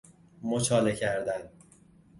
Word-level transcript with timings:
مچاله 0.43 0.95
کردن 0.95 1.49